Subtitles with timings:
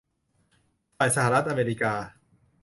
[0.97, 1.93] ฝ่ายสหรัฐอเมริกา